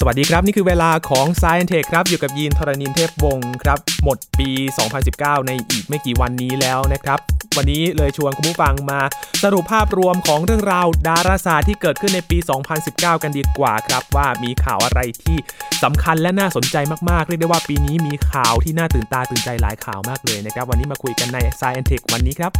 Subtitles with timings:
[0.00, 4.50] สวัสดีครับ นี่คือเวลาของ Science Tech ครับ อยู่กับยีนทรณินเทพวงศ์ครับ หมดปี
[4.98, 7.18] 2019 ในอีกไม่กี่วันนี้แล้วนะครับ
[7.56, 9.00] วันนี้เลยชวนคุณผู้ฟังมา
[9.42, 12.38] สรุปภาพรวมของเรื่องราวดาราศาสตร์ที่เกิดขึ้นในปี
[12.80, 15.36] 2019 กันดีกว่าครับ ว่ามีข่าวอะไรที่
[15.82, 16.76] สำคัญและน่าสนใจ
[17.10, 22.52] มากๆ เรียกได้ว่าปีนี้มีข่าวที่น่าตื่นตาตื่นใจหลายข่าวมากเลยนะครับ วันนี้มาคุยกันใน Science Tech วันนี้ครับ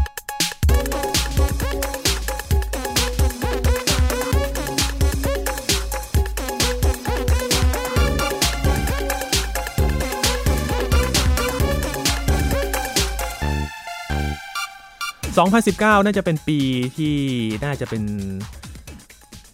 [15.43, 16.59] 2019 น่าจะเป็นปี
[16.97, 17.17] ที่
[17.65, 18.03] น่าจะเป็น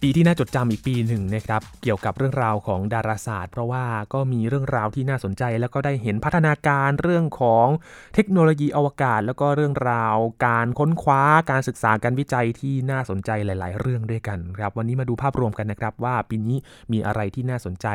[0.05, 7.67] ปีที่น่าจดจำอีกปีหนึ่งนะครับเกี่ยวกับเรื่องราวของดาราศาสตร์ เพราะว่าก็มีเรื่องราวที่น่าสนใจ แล้วก็ได้เห็นพัฒนาการเรื่องของ
[8.15, 11.21] เทคโนโลยีอวกาศ แล้วก็เรื่องราวการค้นคว้า
[11.51, 16.57] การศึกษาการวิจัยที่น่าสนใจหลาย ๆ เรื่องด้วยกันครับวันนี้มาดูภาพรวมกันนะครับ ว่าปีนี้
[16.91, 17.87] มีอะไรที่น่าสนใจ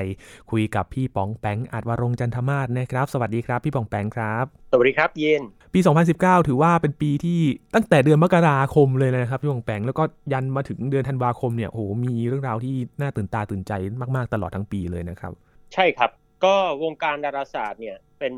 [0.50, 5.42] คุยกับพี่ป๋องแปงอัดวรงจันทมาศนะครับ สวัสดีครับ พี่ป๋องแปงครับสวัสดีครับเย็น
[5.74, 5.80] ปี
[6.14, 7.40] 2019 ถือว่าเป็นปีที่
[7.74, 13.72] ตั้งแต่เดือนมกราคมเลยนะครับพี่ป๋องแปงแล้วก็ยันมาถึงเดือนธันวาคมเนี่ยโอ้โหมีเรื่องราวที่น่าตื่นตาตื่นใจ
[14.16, 15.32] มากๆตลอดทั้งปีเลยนะครับ
[15.74, 16.10] ใช่ครับ
[16.44, 18.34] ก็วงการดาราศาสตร์เนี่ยเป็น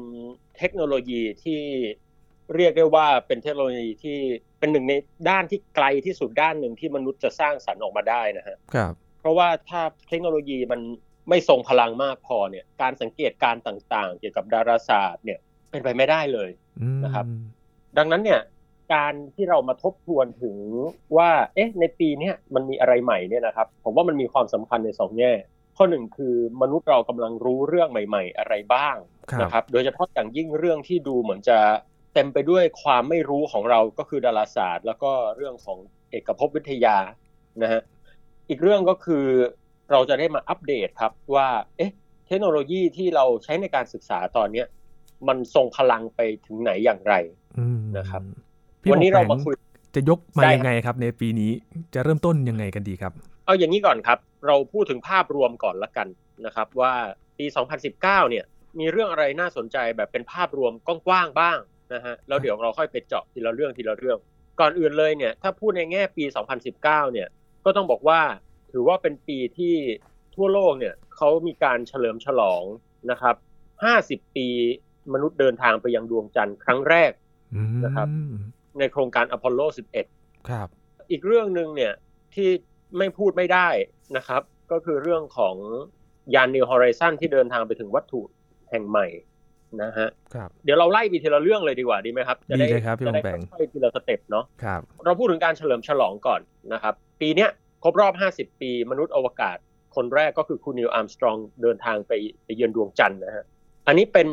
[0.58, 1.60] เทคโนโลยีที่
[2.54, 4.18] เรียกได้ว่าเป็นเทคโนโลยีที่
[4.58, 4.94] เป็นหนึ่งใน
[5.30, 10.80] ด้านที่ไกลที่สุดด้านหนึ่งที่มนุษย์จะสร้างสรรค์ออกมาได้นะฮะครับ เพราะว่าถ้าเทคโนโลยีมัน
[11.28, 15.38] ไม่ทรงพลังมากพอเนี่ยการสังเกตการณ์ต่างๆ เกี่ยวกับดาราศาสตร์เนี่ย
[15.70, 17.26] เป็นไปไม่ได้เลยอืมนะครับ
[17.98, 18.40] ดังนั้นเนี่ย
[18.94, 20.56] การที่เรามาทบทวนถึง
[21.16, 25.32] ว่าเอ๊ะในปีเนี้ยมันมีอะไรใหม่เนี่ยนะครับผมว่ามันมีความสำคัญในสองแง่
[25.76, 28.96] ข้อหนึ่งคือมนุษย์เรากำลังรู้เรื่องใหม่ ๆ อะไรบ้าง
[29.30, 31.58] ครับนะครับโดยเฉพาะอย่างยิ่งเรื่องที่ดูเหมือนจะ
[32.14, 35.78] เต็มไปด้วยความไม่รู้ของเราก็คือดาราศาสตร์ แล้วก็เรื่องของ
[36.10, 36.96] เอกภพวิทยา
[37.62, 37.82] นะฮะ
[38.48, 39.26] อีกเรื่องก็คือ
[39.90, 41.92] เราจะได้มาอัปเดตครับว่าเอ๊ะ
[42.26, 44.66] เทคโนโลยีที่เราใช้ในการศึกษาตอนเนี้ย
[45.28, 47.14] มันทรงพลังไปถึงไหนอย่างไร
[47.58, 48.22] อืมนะครับ
[48.82, 49.54] พี่วันนี้เราป๋มาองแปงคุย
[49.94, 51.50] จะยกมาได้ยังไงครับ ในปีนี้
[51.94, 53.12] จะเริ่มต้นยังไงกันดีครับ
[53.46, 56.08] เอาอย่างนี้ก่อนครับ เราพูดถึงภาพรวมก่อนละกัน
[56.46, 56.94] นะครับ ว่า
[57.38, 57.46] ปี
[57.88, 58.44] 2019 เนี่ย
[58.78, 61.58] มีเรื่องอะไรน่าสนใจแบบเป็นภาพรวมกว้างๆบ้าง
[61.94, 64.18] นะฮะแล้วเดี๋ยวเราค่อยไปเจาะทีละเรื่องทีละเรื่อง
[64.60, 66.24] ก่อนอื่นเลยเนี่ย ถ้าพูดในแง่ปี
[66.68, 67.28] 2019 เนี่ย
[67.64, 68.20] ก็ต้องบอกว่า
[68.72, 69.74] ถือว่าเป็นปีที่
[70.34, 72.62] ทั่วโลกเนี่ยเขามีการเฉลิมฉลอง
[73.10, 73.36] นะครับ
[74.24, 74.48] 50 ปี
[75.14, 77.12] มนุษย์เดินทางไปยังดวงจันทร์ครั้งแรก
[77.54, 78.08] อืมนะครับ
[78.78, 79.60] ในโครงการอพอลโล
[80.06, 80.68] 11 ครับ
[81.10, 81.92] อีกเรื่องหนึ่งเนี่ย
[82.34, 82.48] ที่
[82.98, 83.68] ไม่พูดไม่ได้
[84.16, 84.42] นะครับ
[84.72, 85.54] ก็คือเรื่องของ
[86.34, 88.20] ยานนิวฮอริซ n ที่เดินทางไปถึงวัตถุ
[88.70, 89.06] แห่งใหม่
[89.82, 96.40] นะฮะครับเดี๋ยวเราไล่ไปทีละเรื่องเลยดีกว่าดีไหมครับ จะดีเลยครับพี่จะได้บางแปงค่อยๆทีละ step เนาะครับเราพูดถึงการเฉลิมฉลองก่อน
[96.72, 97.50] นะครับ ปีเนี้ย
[97.82, 99.56] ครบรอบ 50 ปี มนุษย์อวกาศ
[99.96, 102.12] คนแรกก็คือคุณนีล อาร์มสตรองเดินทางไป
[102.44, 103.44] ไปเยือนดวงจันทร์นะฮะ
[103.86, 104.28] อันนี้เป็น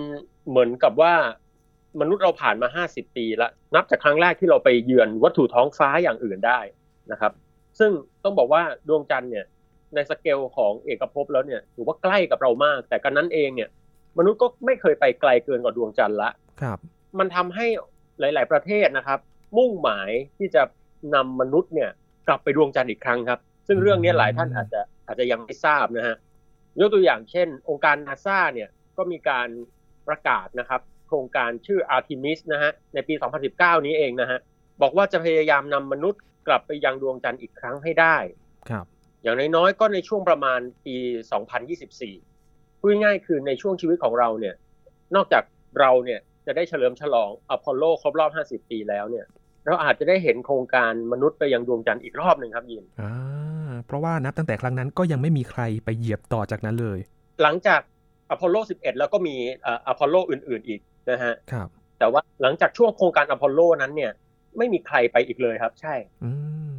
[0.49, 1.13] เหมือนกับว่า
[2.01, 6.59] มนุษย์เราผ่านมา50ปีแล้วนับจากครั้งแรกที่เราไปเยือนวัตถุท้องฟ้าอย่างอื่นได้
[7.11, 7.31] นะครับ
[7.79, 7.91] ซึ่ง
[8.23, 9.45] ต้องบอกว่าดวงจันทร์เนี่ย
[9.95, 13.69] ในสเกลของเอกภพแล้วเนี่ยถือว่าใกล้กับเรามาก แต่กระนั้นเองเนี่ย
[14.17, 16.29] มนุษย์ก็ไม่เคยไปไกลเกินกว่าดวงจันทร์ละ
[16.61, 16.79] ครับ
[17.19, 17.65] มันทำให้
[18.19, 19.19] หลาย ๆ ประเทศนะครับ
[19.57, 20.63] มุ่งหมายที่จะ
[21.15, 21.89] นำมนุษย์เนี่ย
[22.27, 26.15] กลับไปดวงจันทร์อีกครั้งครับ ซึ่งเรื่องนี้หลายท่านอาจจะอาจจะยังไม่ทราบนะฮะ
[26.79, 29.47] ยกตัวอย่างเช่น องค์การนาซาเนี่ยก็มีการ
[30.07, 33.13] ประกาศนะครับ โครงการชื่อ Artemis นะฮะในปี
[33.49, 34.39] 2019 นี้เองนะฮะ
[34.81, 38.17] บอกว่าจะพยายามนำมนุษย์กลับไปยังดวงจันทร์อีกครั้งให้ได้
[38.69, 38.85] ครับ
[39.23, 40.95] อย่างน้อยๆก็ในช่วงประมาณปี
[42.03, 44.55] 2024พูดง่ายๆคือในช่วงชีวิตของเราเนี่ย
[45.15, 45.43] นอกจาก
[45.79, 48.31] เราเนี่ยจะได้เฉลิมฉลองอพอลโลครบรอบ
[48.63, 49.25] 50 ปีแล้วเนี่ย
[49.65, 56.99] เราอาจจะได้เห็นโครงการมนุษย์ไปยังดวงจันทร์อีกรอบหนึ่งครับยินอ่าเพราะว่านับตั้งแต่ครั้งนั้นก็ยังไม่มีใครไปเหยียบต่อจากนั้นเลย
[57.41, 57.81] หลังจาก
[58.29, 60.79] อพอลโล 11 แล้วก็มีเอพอลโลอื่น ๆ อีก
[61.11, 61.67] นะฮะครับ
[61.99, 64.11] แต่ว่าหลังจากช่วงโครงการอพอลโลนั้นเนี่ย
[64.57, 66.31] ไม่มีใครไปอีกเลยครับ ใช่อื
[66.69, 66.71] ม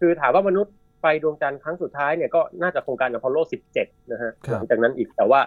[0.00, 3.38] คือถามว่ามนุษย์ไปดวงจันทร์ครั้งสุดท้ายเนี่ยก็น่าจะโครงการอพอลโล
[3.74, 5.40] 17 นะฮะครับหลังจากนั้นอีกแต่ว่า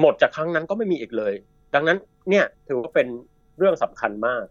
[0.00, 1.34] หมดจากครั้งนั้นก็ไม่มีอีกเลย
[1.74, 1.98] ดังนั้น
[2.30, 3.06] เนี่ยถือว่าเป็น
[3.58, 4.44] เรื่องสำคัญมาก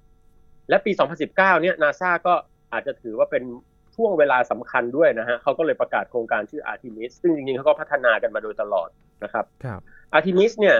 [0.70, 0.92] และปี
[1.25, 2.34] 2019 เนี่ยนาซาก็
[2.74, 3.44] อาจจะถือว่าเป็น
[3.96, 8.90] ช่วงเวลาสำคัญด้วยนะฮะเขาก็เลยประกาศโครงการชื่อ Artemis ซึ่งจริงๆเขาก็พัฒนากันมาโดยตลอด
[9.24, 9.81] นะครับครับ
[10.16, 10.78] Artemis เนี่ย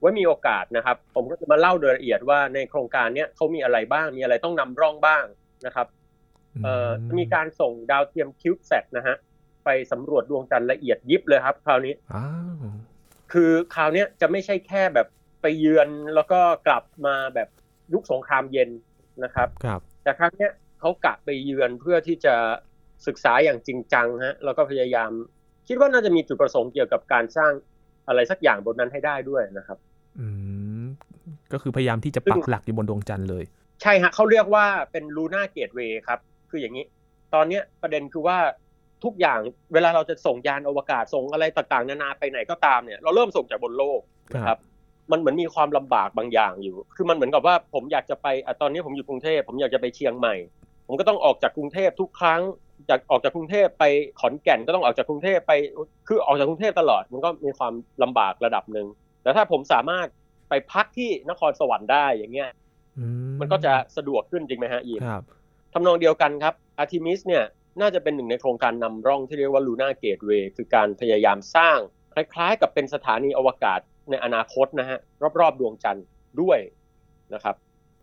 [0.00, 5.24] ไว้มีโอกาสนะครับ ผมก็จะมาเล่าโดยละเอียดว่าในโครงการเนี้ยเขามีอะไรบ้างมีอะไรต้องนำร่องบ้าง
[5.66, 5.86] นะครับ
[6.62, 9.16] เอ่อจะมีการส่งดาวเทียมคิวบ์แซดนะฮะ
[9.64, 12.56] ไปสำรวจดวงจันทร์ละเอียดยิบเลยครับ คราวนี้อ้าว
[13.32, 15.06] คือคราวเนี้ยจะไม่ใช่แค่แบบ
[15.42, 17.48] ไปเยือนแล้วก็กลับมาแบบ
[17.92, 18.70] ยุคสงครามเย็น
[19.24, 22.34] นะครับครับแต่ครั้งเนี้ยเขากะไปเยือนเพื่อที่จะ
[23.06, 25.10] ศึกษาอย่างจริงจังฮะแล้วก็พยายาม
[25.68, 27.52] คิดว่าน่าจะมีจุดประสงค์เกี่ยวกับการสร้าง
[28.08, 29.78] อะไรสักอย่างบนนั้นให้ได้ด้วยนะครับ
[30.18, 30.26] อื
[30.82, 30.84] ม
[31.52, 33.44] ก็คือพยายามที่จะปักหลักอยู่บนดวงจันทร์เลย
[33.82, 36.18] ใช่ฮะเขาเรียกว่าเป็นลูน่าเกตเวย์ครับ
[36.50, 36.84] คืออย่างนี้
[37.34, 38.38] ตอนเนี้ยประเด็นคือว่า
[39.04, 39.40] ทุกอย่าง
[39.74, 44.00] เวลาเราจะส่งยานอวกาศส่งอะไรต่างๆ นานาไปไหนก็ตามเนี่ย เราเริ่มส่งจากบนโลก
[44.34, 44.58] นะครับ
[45.10, 50.34] มันเหมือนมีความลำบากบางอย่างอยู่ คือมันเหมือนกับว่าผมอยากจะไปอะตอนนี้ผมอยู่กรุงเทพผมอยากจะไปเชียงใหม่
[50.86, 52.40] ผมก็ต้องออกจากกรุงเทพทุกครั้ง
[52.90, 53.84] จากออกจากกรุงเทพไป
[54.20, 55.52] ขอนแก่นก็ต้องออกจากกรุงเทพไป
[56.08, 58.86] คือออกจากกรุงเทพตลอด มันก็มีความลำบากระดับหนึ่ง
[59.22, 60.06] แต่ถ้าผมสามารถ
[60.48, 62.50] ไปพักที่นครสวรรค์ได้อย่างเงี้ย
[62.98, 63.04] อื
[63.40, 65.22] มันก็จะสะดวกขึ้นจริงไหมฮะยินครับ
[65.72, 67.44] ทำนองเดียวกันครับอาร์ทิมิสเนี่ย
[67.80, 71.78] น่าจะเป็นหนึ่งในโครงการนำร่องที่เรียกว่า Lunar Gateway คือการพยายามสร้าง
[72.14, 73.80] คล้ายๆ กับเป็นสถานีอวกาศ
[74.10, 74.98] ในอนาคตนะฮะ
[75.40, 76.06] รอบๆ ดวงจันทร์
[76.40, 76.58] ด้วย
[77.34, 77.56] นะครับ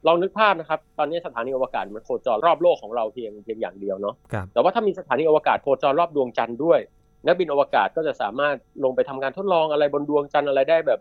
[0.08, 6.80] ลองนึกภาพนะครับ ตอนนี้สถานีอวกาศมันโคจรรอบโลกของเราเพียงเพียงอย่างเดียวเนาะครับแต่ว่าถ้ามีสถานีอวกาศโคจรรอบดวงจันทร์ด้วย
[7.26, 11.00] นักบินอวกาศก็จะสามารถลงไปทำการทดลองอะไรบนดวงจันทร์อะไรได้แบบ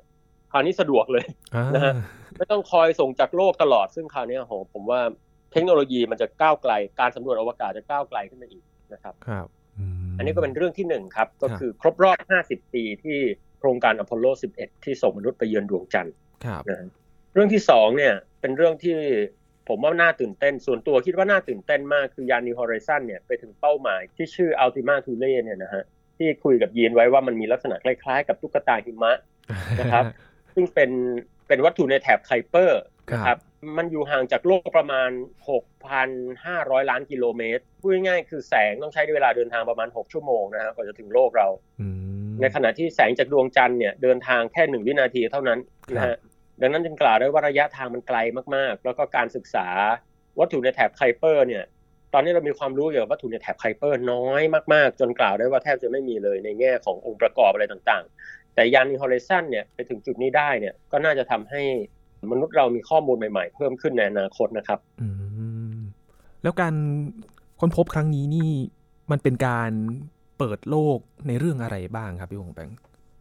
[0.53, 1.25] คราวนี้สะดวกเลย
[1.55, 1.93] อ่านะฮะ
[2.37, 5.00] ไม่ต้องคอยส่งจากโลกตลอดซึ่งคราวนี้โหผมว่า
[5.53, 9.47] เทคโนโลยีมันจะก้าวไกล การสำรวจอวกาศจะก้าวไกลขึ้นมาอีกนะครับครับ
[10.09, 12.19] มอันนี้ก็เป็นเรื่องที่หนึ่งครับ ก็ครับคือครบรอบ
[12.49, 13.19] 50 ปีที่
[13.59, 16.15] โครงการอพอลโล 11 ที่ส่งมนุษย์ไปเยือนดวงจันทร์
[16.45, 16.89] ครับนะฮะ
[17.34, 18.98] เรื่องที่สองเนี่ยเป็นเรื่องที่
[19.69, 25.84] ผมว่าน่าตื่นเต้น ส่วนตัวคิดว่าน่าตื่นเต้นมาก คือยานนิวฮอริซ o นเนี่ยไปถึงเป้าหมายที่ชื่อ Ultima Thule เนี่ยนะฮะ
[26.19, 29.12] ที่คุยกับยีนไว้ว่ามันมีลักษณะคล้ายๆ กับตุ๊กตาหิมะ
[29.80, 30.04] นะครับ
[30.54, 30.90] ซึ่งเป็น
[31.48, 32.80] เป็นวัตถุในแถบไคเปอร์
[33.12, 33.38] นะคครัรับบ
[33.76, 35.10] มันอยู่ห่างจากโลกประมาณ
[36.00, 41.48] 6,500 ล้านกิโลเมตร พูดง่ายๆคือแสงต้องใช้เวลาเดินทางประมาณ 6 ชั่วโมงนะฮะกว่าจะถึงโลกเรา
[41.80, 41.88] อื
[42.28, 45.58] มในขณะที่แสงจากดวงจันทร์เนี่ยเดินทางแค่หนึ่งวินาทีเท่านั้น
[45.96, 46.16] นะครัฮะบ
[46.60, 48.19] ดังนั้นจึงกล่าวได้ว่าระยะทางมันไกล
[48.55, 49.66] มากๆ แล้วก็การศึกษา
[50.38, 51.64] วัตถุในแถบไคเปอร์เนี่ย
[52.14, 54.43] ตอนนี้เรามีความรู้เกี่ยวกับวัตถุในแถบไคเปอร์น้อย
[54.75, 61.62] มากๆ จนกล่าวได้ว่าแทบจะไม่มีเลยในแง่ขององค์ประกอบอะไรต่างๆ แต่ยานนิวฮอริซ o นเนี่ยไปถึงจุดนี้ได้เนี่ยก็น่าจะทำให้
[62.31, 65.08] มนุษย์เรามีข้อมูลใหม่ๆ เพิ่มขึ้นในอนาคตนะครับอื
[65.76, 65.78] ม
[66.43, 66.75] แล้วการ
[67.61, 68.50] ค้นพบครั้งนี้นี่
[69.11, 69.72] มันเป็นการ
[70.38, 72.70] เปิดโลกในเรื่องอะไรบ้างครับพี่หงแปง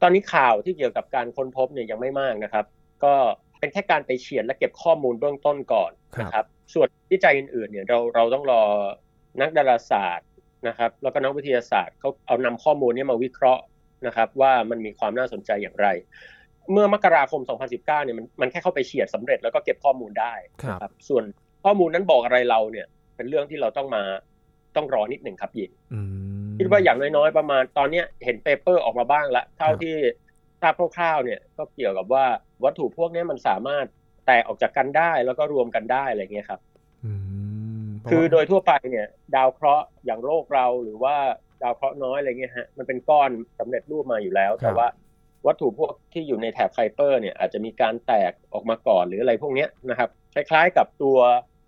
[0.01, 2.65] ตอนนี้ข่าวที่เกี่ยวกับการค้นพบเนี่ยยังไม่มากนะครับ
[3.03, 3.13] ก็
[3.59, 5.91] เป็นแค่การไปเฉียนและเก็บข้อมูลเบื้องต้นก่อน
[6.21, 8.63] นะครับ ส่วนวิจัยอื่นๆเนี่ยเราเราต้องรอ
[9.41, 10.27] นักดาราศาสตร์
[10.67, 13.63] นะครับ แล้วก็นักวิทยาศาสตร์เขาเอานำข้อมูลเนี้มาวิเคราะห์
[14.07, 15.87] นะครับ ว่ามันมีความน่าสนใจอย่างไร
[16.71, 20.33] เมื่อมกราคม 2019 เนี่ยมันมันแค่เข้าไปเฉียดสำเร็จแล้วก็เก็บข้อมูลได้
[20.69, 21.23] นะครับ ส่วน
[21.65, 24.03] ข้อมูลนั้นบอกอะไรเราเนี่ย เป็นเรื่องที่เราต้องมา
[24.75, 25.99] ต้องรอนิดหนึ่งครับยินอื
[26.45, 29.95] มคิดว่าอย่างน้อยๆ ประมาณตอนเนี้ยเห็น paper ออกมาบ้างละเท่าครับที่
[30.61, 32.25] ทราบคร่าวๆเนี่ยก็เกี่ยวกับว่า
[32.63, 33.85] วัตถุพวกเนี้ยมันสามารถ
[34.25, 36.59] แตกออกจากกันได้แล้วก็รวมกันได้อะไรเงี้ยครับ
[37.05, 37.11] อื
[37.83, 41.15] มเพราะคือว่าโดยทั่วไปเนี่ย ดาวเคราะห์อย่างโลกเราหรือว่า
[41.63, 44.87] ดาวเคราะห์น้อยอะไรเงี้ยฮะมันเป็นก้อนสำเร็จรูปมาอยู่แล้ว แต่ว่า
[45.47, 51.17] วัตถุพวกที่อยู่ในแถบไคเปอร์เนี่ยอาจจะมีการแตกออกมาก่อนหรืออะไรพวกเนี้ยนะครับ คล้ายๆกับตัว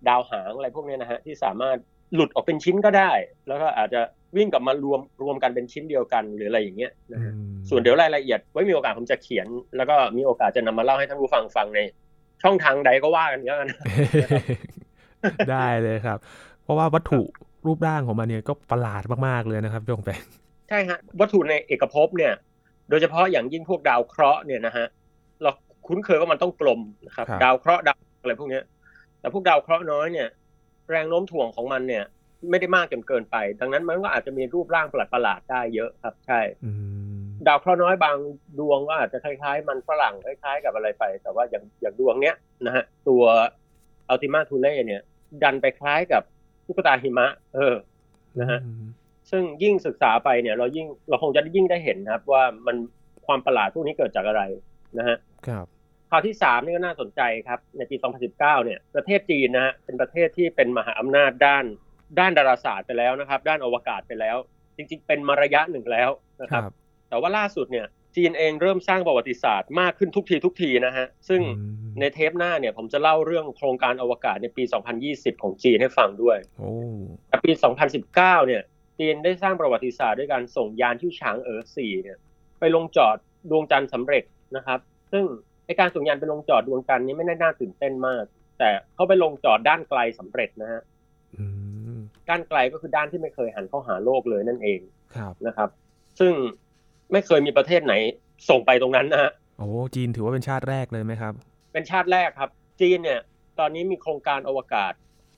[0.10, 1.78] ดาวหางอะไรพวกเนี้ยนะฮะที่สามารถ
[2.14, 3.12] หลุดออกเป็นชิ้นก็ได้
[3.48, 4.02] แล้วก็อาจจะ
[4.38, 9.48] วิ่งกลับมารวมรวมกันเป็นชิ้นเดียวกันหรืออะไรอย่างเงี้ยนะฮะอืมส่วนเดี๋ยวรายละเอียดไว้มีโอกาสผมจะเขียน
[9.78, 11.80] แล้วก็มีโอกาสจะนำมาเล่าให้ท่านผู้ฟังฟังใน
[12.44, 13.70] ช่องทางใดก็ว่ากันแล้วกัน
[15.52, 16.18] ได้เลยครับ
[16.64, 17.22] เพราะว่าวัตถุ
[17.66, 20.22] รูปร่างของมันเนี่ยก็ประหลาดมากๆเลยนะครับพี่หงแปง
[20.70, 22.34] ใช่ฮะวัตถุในเอกภพเนี่ย
[22.90, 24.86] โดยเฉพาะอย่างยิ่งพวกดาวเคราะห์เนี่ยนะฮะ
[25.42, 25.52] เรา
[25.88, 28.64] คุ้นเคยว่ามันต้องกลมนะครับครับดาวเคราะห์ดาวอะไรพวกเนี้ย
[29.20, 30.28] แต่พวกดาวเคราะห์น้อยเนี่ย
[30.90, 32.04] แรงโน้มถ่วงของมันเนี่ย
[32.50, 36.72] ไม่ได้มากจนเกินไป ดังนั้นมันก็อาจจะมีรูปร่างประหลาดๆได้เยอะครับ ใช่อื
[37.18, 38.18] มดาวเคราะห์น้อยบาง
[38.60, 43.24] ดวงก็อาจจะคล้ายๆ มันฝรั่งคล้ายๆ กับอะไรไป แต่ว่าอย่างอย่างดวงเนี้ยนะฮะตัว
[44.10, 45.02] อัลติมาทูเล่เนี่ย
[45.44, 46.24] ดันไปคล้ายกับ
[46.66, 47.76] ตุ๊กตาหิมะ เออ
[48.40, 48.86] นะฮะอืม
[49.32, 52.78] ซึ่งยิ่งศึกษาไปเนี่ย เรายิ่งเราคงจะยิ่งได้เห็นครับ ว่ามัน
[53.26, 54.42] ความประหลาดพวกนี้เกิดจากอะไร
[54.98, 55.18] นะฮะ
[55.48, 55.66] ครับ
[56.10, 57.96] ข่าวที่สามนี่ก็น่าสนใจครับ ในปี
[58.30, 61.66] 2019 เนี่ย ประเทศจีนนะฮะเป็นประเทศที่เป็นมหาอำนาจด้าน
[62.20, 64.38] ด้านดาราศาสตร์ไปแล้วนะครับ ด้านอวกาศไปแล้ว
[64.78, 66.10] จริง ๆ เป็นมาระยะหนึ่งแล้ว
[66.42, 66.74] นะคครัรับบ
[67.10, 74.64] แต่ว่าล่าสุดเนี่ยจีนเองเริ่มสร้างประวัติศาสตร์มากขึ้นทุกทีทุกทีนะฮะ ซึ่งอืมในเทปหน้าเนี่ยผมจะเล่าเรื่องโครงการอวกาศในปี
[75.04, 76.72] 2020 ของจีนให้ฟังด้วยโอ้
[77.28, 77.52] แต่ปี
[78.00, 78.62] 2019 เนี่ย
[79.00, 82.18] จีนได้สร้างประวัติศาสตร์ด้วยการส่งยานที่ฉางเอ๋อ4เนี่ย
[82.60, 83.18] ไปลงจอด
[83.50, 84.24] ดวงจันทร์สำเร็จ
[84.56, 84.80] นะครับ
[85.12, 85.26] ซึ่ง
[85.66, 88.24] ไอการส่งยานไปลงจอดดวงจันทร์นี้ไม่ได้น่าตื่นเต้นมาก
[88.60, 90.99] แต่เขาไปลงจอดด้านไกลสำเร็จนะฮะอืม
[92.30, 94.80] ด้านไกลก็คือด้านที่ไม่เคยหันเข้าหาโลกเลยนั่นเอง
[95.16, 95.70] ครับนะครับ
[96.20, 96.34] ซึ่ง
[97.12, 97.94] ไม่เคยมีประเทศไหน
[98.50, 101.34] ส่งไปตรงนั้นนะฮะโอ้จีนถือว่าเป็นชาติแรกเลยไหมครับ
[101.74, 102.50] เป็นชาติแรกครับ
[102.82, 103.20] จีนเนี่ย
[103.60, 104.94] ตอนนี้มีโครงการอวกาศ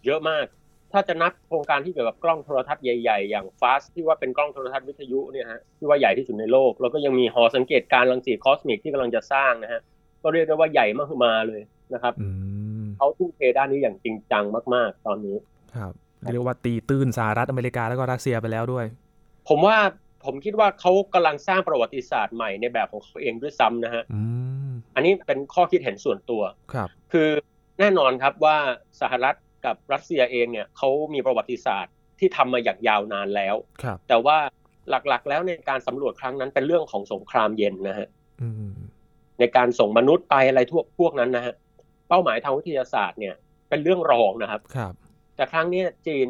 [0.05, 0.45] เยอะมาก
[0.91, 9.81] ถ้าจะนับโครงการที่เกี่ยวกับกล้องโทรทรรศน์ใหญ่ๆ อย่าง FAST ที่ว่าเป็นกล้องโทรทรรศน์วิทยุเนี่ยฮะที่ว่าใหญ่ที่สุดในโลก แล้วก็ยังมีหอสังเกตการรังสีคอสมิกที่กำลังจะสร้างนะฮะ
[10.24, 11.62] ก็เรียกได้ว่าใหญ่มากมาเลย
[11.93, 12.13] นะครับ
[12.98, 15.38] เขาทุ่มเทด้านนี้อย่างจริงจังมาก ๆ ตอนนี้
[15.75, 15.93] ครับ
[16.32, 18.86] เรียกว่าตีตื้นสหรัฐอเมริกาแล้วก็รัสเซียไปแล้วด้วย
[19.50, 19.78] ผมว่า
[20.25, 24.04] ผมคิดว่าเขากำลังสร้างประวัติศาสตร์ใหม่ในแบบของเขาเองด้วยซ้ำนะฮะ
[24.96, 26.42] อันนี้เป็นข้อคิดเห็นส่วนตัว
[26.74, 27.30] ครับ คือ
[27.80, 28.58] แน่นอนครับว่า
[29.01, 29.36] สหรัฐ
[29.66, 33.56] กับรัสเซียเองเนี่ยเขามีประวัติศาสตร์ที่ทำมาอย่างยาวนานแล้ว
[34.10, 34.38] แต่ว่า
[34.90, 38.08] หลักๆ แล้วในการสำรวจครั้งนั้นเป็นเรื่องของสงครามเย็นนะฮะ
[39.40, 41.54] ในการส่งมนุษย์ไปอะไรทั่วพวกนั้นนะฮะ
[42.10, 43.36] เป้าหมายทางวิทยาศาสตร์เนี่ย
[43.70, 44.94] เป็นเรื่องรองนะครับครับ
[45.36, 46.28] แต่ครั้งนี้จีน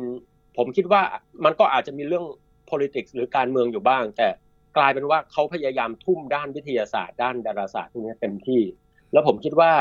[0.57, 1.01] ผมคิดว่า
[1.45, 2.25] มันก็อาจจะมีเรื่อง
[2.69, 4.27] politics หรือการเมืองอยู่บ้าง แต่
[4.77, 8.61] กลายเป็นว่าเขาพยายามทุ่มด้านวิทยาศาสตร์ ด้านดาราศาสตร์พวกนี้เต็มที่
[9.13, 9.71] แล้วผมคิดว่า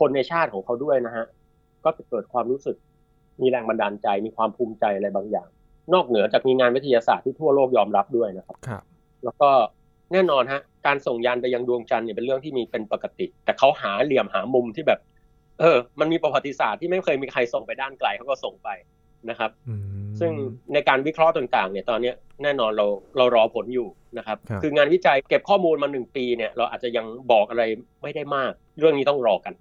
[0.00, 1.26] คนในชาติของเขาด้วยนะฮะ
[1.84, 2.76] ก็จะเกิดความรู้สึก
[3.40, 5.48] มีแรงบันดาลใจมีความภูมิใจอะไรบางอย่าง
[5.94, 8.82] นอกเหนือจากมีงานวิทยาศาสตร์ที่ทั่วโลกยอมรับด้วยนะครับครับ
[9.24, 9.50] แล้วก็
[10.12, 15.00] แน่นอนฮะการส่งยานไปยังดวงจันทร์เนี่ยเป็นเรื่องที่มีเป็นปกติ แต่เขาหาเหลี่ยมหามุมที่แบบ
[15.60, 18.68] เออ มันมีประวัติศาสตร์ที่ไม่เคยมีใครส่งไปด้านไกลเขาก็ส่งไป
[19.30, 19.50] นะครับ
[20.20, 20.32] ซึ่ง
[20.72, 27.62] ในการวิเคราะห์ต่างๆ เนี่ยตอนนี้แน่นอนเราเรารอผลอยู่นะครับ คืองานวิจัยเก็บข้อมูลมาหนึ่งปีเนี่ยเราอาจจะยังบอกอะไร
[28.02, 29.54] ไม่ได้มาก เรื่องนี้ต้องรอกัน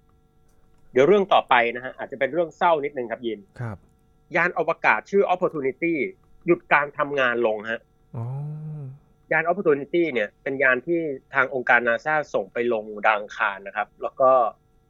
[0.91, 3.77] เดี๋ยวเรื่องต่อไปนะฮะอาจจะเป็นเรื่องเศร้านิดนึงครับยินครับ
[4.35, 5.93] ยานอวกาศชื่อ Opportunity
[6.45, 7.81] หยุดการทำงานลงฮะ
[9.31, 11.00] ยาน Opportunity เนี่ยเป็นยานที่
[11.33, 14.31] ทางองค์การนาซาส่งไปลงดาวอังคารนะครับ แล้วก็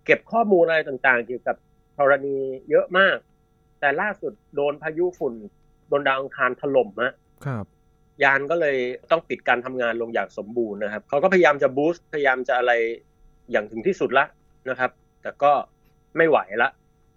[0.06, 1.58] เก็บข้อมูลอะไรต่างๆ เกี่ยวกับ
[1.98, 2.38] ธรณี
[2.70, 3.18] เยอะมาก
[3.80, 5.34] แต่ล่าสุดโดนพายุฝุ่น
[5.88, 7.12] โดนดาวอังคารถล่มะ
[7.46, 7.66] ครับ
[8.24, 8.78] ยานก็เลย
[9.12, 12.72] ต้องปิดการทำงานลงอย่างสมบูรณ์นะครับเขาก็พยายามจะบูสต์พยายามจะอะไร
[13.52, 14.26] อย่างถึงที่สุดละ
[14.70, 14.92] นะครับ
[15.22, 15.52] แต่ก็
[16.18, 16.70] ไม่ไหวละ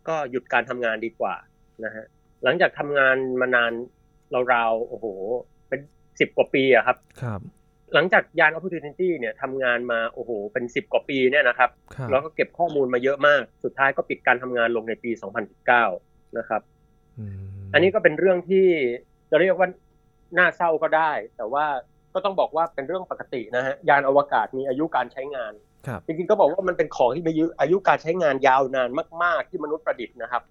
[0.09, 1.35] ก็หยุดการทำงานดีกว่า
[1.85, 2.05] นะฮะ
[2.45, 3.73] หลังจากทำงานมานาน
[4.53, 5.07] ราวๆโอ้โห
[5.69, 5.81] เป็น
[6.21, 7.41] สิบกว่าปีอะครับครับ
[7.95, 11.71] หลังจากยาน Opportunity เนี่ยทำงานมาโอ้โหเป็นสิบกว่าปีเนี่ยนะครับ
[12.11, 15.11] แล้วก็เก็บข้อมูลมาเยอะมาก สุดท้ายก็ปิดการทำงานลงในปี
[15.75, 16.63] 2019 นะครับ
[17.73, 18.67] อันนี้ก็เป็นเรื่องที่
[19.31, 19.69] จะเรียกว่า
[20.39, 21.67] น่าเศร้าก็ได้ แต่ว่า
[22.15, 25.53] ก็ต้องบอกว่าเป็นเรื่องปกตินะฮะยานอวกาศมีอายุการใช้งาน
[26.07, 28.91] จริงๆก็บอกว่ามันเป็นของที่มีอายุการใช้งานยาวนาน
[29.23, 30.43] มาก ๆ ที่มนุษย์ประดิษฐ์นะครับ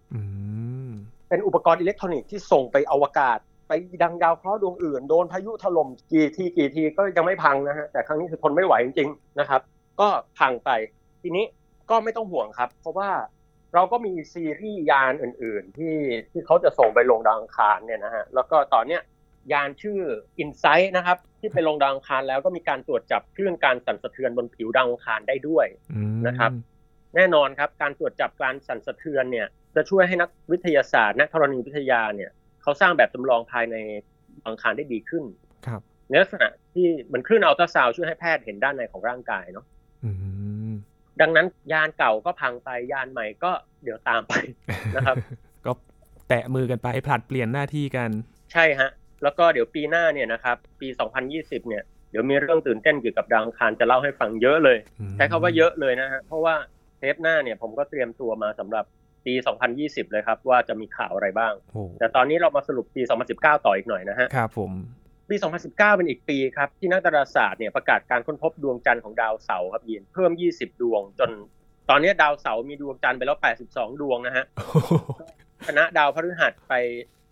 [1.29, 3.72] เป็นอุปกรณ์อิเล็กทรอนิกส์ที่ส่งไปอวกาศ ไป
[4.03, 9.62] ดังดาวเคราะห์ดวงอื่น โดนพายุถล่มกี่ทีกี่ทีก็ยังไม่พังนะฮะแต่ครั้งนี้คือทนไม่ไหวจริงๆนะครับ
[10.00, 10.07] ก็
[10.39, 10.69] พังไป
[11.22, 11.45] ทีนี้
[11.89, 13.10] ก็ไม่ต้องห่วงครับ เพราะว่า
[13.74, 15.95] เราก็มีซีรีส์ยานอื่น ๆ ที่
[16.31, 19.01] ที่เขาจะส่งไปลงดาวอังคารเนี่ยนะฮะแล้วก็ตอนเนี้ย
[19.53, 20.00] ยานชื่อ
[20.41, 25.65] Insight นะครับ ที่ไปลงดาวอังคารแล้วก็มีการตรวจจับคลื่นการสั่นสะเทือนบนผิวดาวอังคารได้ด้วย
[26.27, 26.51] นะครับ
[27.15, 32.31] แน่นอนครับการตรวจจับการสั่นสะเทือนเนี่ย จะช่วยให้นักวิทยาศาสตร์ นักธรณีวิทยาเนี่ย
[32.65, 33.75] เขาสร้างแบบจำลองภายใน
[34.48, 35.24] อังคารได้ดีขึ้น
[35.67, 39.65] ครับในลักษณะที่มันคลื่นอัลตราซาวช่วยให้แพทย์เห็นด้านในของร่างกายเนาะ
[41.22, 43.51] ดังนั้นยานเก่าก็พังไปยานใหม่ก็
[43.84, 44.34] เดี๋ยวตามไป
[44.95, 45.15] นะครับ
[45.65, 45.72] ก็
[46.29, 48.10] แตะมือกันไปผลัดเปลี่ยนหน้าที่กัน
[48.53, 48.89] ใช่ฮะ
[49.24, 50.88] แล้วก็เดี๋ยวปีหน้าเนี่ยนะครับ ปี
[51.27, 54.77] 2020 เนี่ยเดี๋ยวมีเรื่องตื่นเต้นเกี่ยวกับดาวอังคารจะเล่าให้ฟังเยอะเลย
[55.15, 56.55] ใช้คาว่าเยอะเลยนะฮะเพราะว่า
[56.98, 58.86] เทปหน้าเนี่ยผมก็เตรียมตัวมาสำหรับ
[59.25, 59.34] ปี
[59.74, 61.53] 2020 เลยครับ ว่าจะมีข่าวอะไรบ้าง
[62.00, 63.01] แต่ตอนนี้เรามาสรุปปี
[63.34, 64.72] 2019 ต่ออีกหน่อยนะฮะครับผม
[65.29, 71.29] ปี 2019 เป็นอีกปีครับ ที่นักดาราศาสตร์เนี่ยประกาศการค้นพบดวงจันทร์ของดาวเสาร์ครับยินเพิ่ม 20 ดวง จน
[71.89, 73.38] ตอนนี้ดาวเสาร์มีดวงจันทร์ไปแล้ว
[73.70, 74.46] 82 ดวงนะฮะ
[75.67, 76.74] คณะดาวพฤหัสไป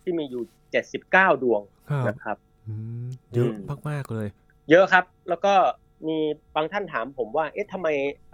[0.02, 0.42] ที่มีอยู่
[0.92, 1.60] 79 ดวง
[2.08, 2.36] นะครับ
[3.34, 3.50] เยอะ
[3.88, 4.26] มากๆเลย
[4.70, 5.54] เยอะครับ แล้วก็
[6.08, 6.18] มี
[6.56, 7.88] บางท่านถามผมว่า เอ๊ะทำไม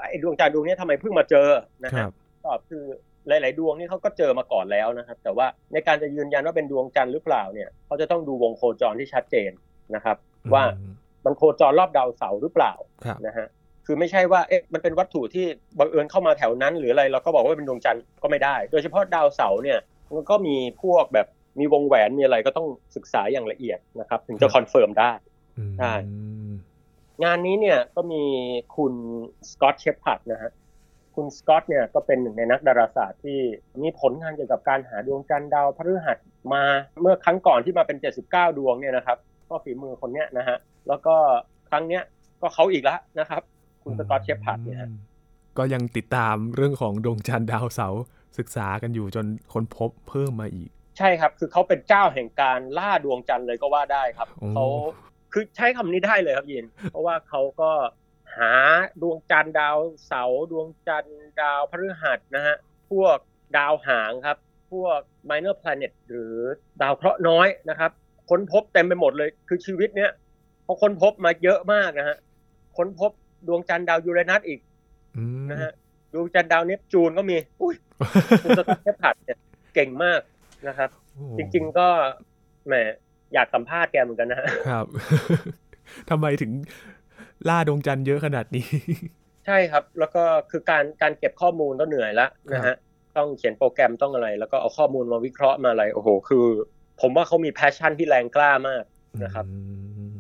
[0.09, 1.49] ไอ้ดวงจันทร์ดวงนี้ทำไมเพิ่งมาเจอ
[1.85, 2.11] นะครับ
[2.47, 2.85] ตอบคือ
[3.43, 9.51] หลาย ๆ ดวงนี่เขาก็เจอมาก่อนแล้วนะครับ แต่ว่าในการจะยืนยันว่าเป็นดวงจันทร์หรือเปล่าเนี่ยเขาจะต้องดูวงโคจรที่ชัดเจน
[9.95, 10.17] นะครับ
[10.55, 10.65] ว่า
[11.25, 12.73] มันโคจรรอบดาวเสาร์หรือเปล่า
[13.27, 13.47] นะฮะ
[13.87, 15.45] คือไม่ใช่ว่าเอ๊ะมันเป็นวัตถุที่
[15.79, 19.79] บังเอิญเข้ามาแถวนั้น หรืออะไรเราก็บอกว่าเป็นดวงจันทร์ก็ไม่ได้ โดยเฉพาะดาวเสาร์เนี่ย
[20.15, 21.27] มันก็มีพวกแบบ
[21.61, 25.13] มีวงแหวนมีอะไรก็ต้องศึกษาอย่างละเอียดนะครับ ถึงจะ confirm ได้
[25.79, 25.93] ใช่
[27.25, 28.23] งานนี้เนี่ยก็มี
[28.77, 28.95] คุณ
[29.51, 30.51] Scott Sheppard นะฮะ
[31.21, 33.39] คุณสกอตเนี่ยก็เป็นหนึ่งในนักดาราศาสตร์ที่
[33.83, 36.19] มีผลงานเกี่ยวกับการหาดวงจันทร์ดาวพฤหัส
[36.55, 36.65] มา
[37.01, 40.59] เมื่อครั้งก่อนที่มาเป็น 79 ดวงเนี่ยนะครับ ก็ฝีมือคนเนี้ยนะฮะ
[40.89, 41.15] แล้วก็
[41.71, 42.03] ครั้งเนี้ย
[42.41, 43.43] ก็เขาอีกแล้วนะครับ
[43.83, 44.79] คุณ Scott Sheppard เนี่ย
[45.59, 48.03] ก็ยังติดตามเรื่องของดวงจันทร์ดาวเสาร์
[48.39, 54.67] ศึกษากันอยู่จนค้นพบเพิ่มมาอีก ใช่ครับ คือเขาเป็นเจ้าแห่งการล่าดวงจันทร์เลยก็ว่าได้ครับเขา
[55.33, 57.71] คือใช้คำนี้ได้เลยครับยิน เพราะว่าเขาก็
[58.41, 58.53] หา
[59.03, 62.57] ดวงจันทร์ดาวเสาร์ดวงจันทร์ดาวพฤหัสนะฮะ
[62.91, 63.17] พวก
[63.57, 64.39] ดาวหางครับ
[64.73, 66.37] พวก minor planet หรือ
[66.83, 67.91] ดาวเคราะห์น้อยนะครับ
[68.31, 70.11] ค้นพบเต็มไปหมดเลย คือชีวิตเนี้ย
[70.67, 72.17] พอค้นพบมาเยอะมากนะฮะ
[72.77, 73.11] ค้นพบ
[73.49, 74.61] ดวงจันทร์ดาวยูเรนัสอีก
[75.17, 75.73] อืมนะฮะ
[76.15, 77.75] ดวงจันทร์ดาวเนปจูนก็มี อุ้ย
[78.43, 79.39] คุณ Scott Sheppard เนี่ย
[79.75, 80.21] เก่งมาก
[80.69, 81.89] นะครับโอ้จริง ๆก็
[82.67, 82.75] แหม
[83.35, 84.87] อยากสัมภาษณ์แกเหมือนกันนะฮะครับ
[86.11, 86.51] ทำไมถึง
[87.49, 88.67] ล่าดวงจันทร์เยอะขนาดนี้
[89.47, 92.75] ใช่ครับ แล้วก็คือการการเก็บข้อมูลก็เหนื่อยละนะฮะ
[93.17, 96.47] ต้องเขียนโปรแกรมต้องอะไร แล้วก็เอาข้อมูลมาวิเคราะห์มาอะไรโอ้โห คือ
[97.01, 98.85] ผมว่าเขามีแพชชั่นที่แรงกล้ามาก
[99.25, 99.59] นะครับอื
[100.09, 100.11] ม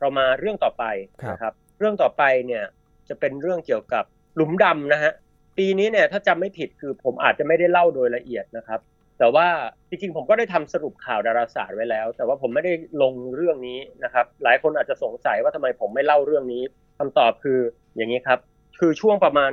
[0.00, 0.84] เรามาเรื่องต่อไป
[1.22, 2.64] ครับนะครับ เรื่องต่อไปเนี่ย
[3.08, 4.04] จะเป็นเรื่องเกี่ยวกับ
[4.36, 5.12] หลุมดำนะฮะ
[5.58, 8.80] ปีนี้เนี่ยถ้าจำไม่ผิดคือผมอาจจะไม่ได้เล่าโดยละเอียดนะครับ
[9.18, 9.46] แต่ว่า
[9.88, 12.72] จริงๆผมก็ได้ทำสรุปข่าวดาราศาสตร์ไว้แล้ว แต่ว่าผมไม่ได้
[13.02, 16.62] ลงเรื่องนี้นะครับ หลายคนอาจจะสงสัยว่าทำไมผมไม่เล่าเรื่องนี้
[16.98, 17.58] คำตอบคือ
[17.96, 18.38] อย่างนี้ครับ
[18.80, 19.52] คือช่วงประมาณ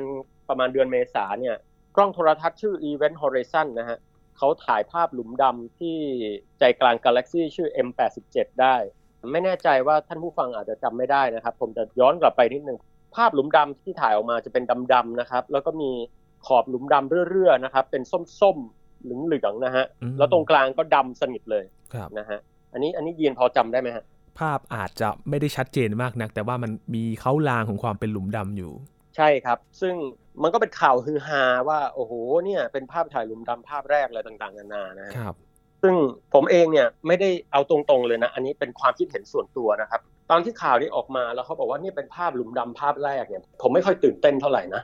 [0.50, 1.55] ประมาณเดือนเมษาเนี่ย
[1.95, 3.98] กล้องโทรทัศน์ชื่อ Event Horizon นะฮะ
[4.38, 5.98] เขาถ่ายภาพหลุมดำที่
[6.60, 8.75] ใจกลางกาแล็กซีชื่อ M87 ได้
[9.31, 12.77] ไม่แน่ใจว่าท่านผู้ฟังอาจจะจำไม่ได้นะครับ ผมจะย้อนกลับไปนิดนึง
[13.15, 15.91] ภาพหลุมดำที่ถ่ายออกมาจะเป็นดำๆนะครับ แล้วก็มี
[16.48, 18.03] ขอบหลุมดำเรื่อๆนะครับ เป็น
[18.41, 19.85] ส้มๆ เหลืองๆนะฮะ
[20.17, 22.39] แล้วตรงกลางก็ดำสนิทเลยครับนะฮะ
[22.74, 24.03] อันนี้อันนี้ยีนพอจำได้ไหมฮะ
[24.39, 28.71] ภาพอาจจะไม่ได้ชัดเจนมากนัก แต่ว่ามันมีเขาลางของความเป็นหลุมดำอยู่
[29.17, 29.95] ใช่ครับ ซึ่ง
[30.43, 32.13] มันก็เป็นข่าวฮือฮาว่าโอ้โห
[32.45, 35.35] เนี่ยเป็นภาพถ่ายหลุมดำภาพแรกอะไรต่างๆนานานะครับ
[35.83, 35.95] ซึ่ง
[36.33, 44.81] ผมเองเนี่ยไม่ได้เอาตรงๆเลยนะ อันนี้เป็นความคิดเห็นส่วนตัวนะครับ ตอนที่ข่าวนี้ออกมาแล้วเขาบอกว่านี่เป็นภาพหลุมดำภาพแรกเนี่ย ผมไม่ค่อยตื่นเต้นเท่าไหร่นะ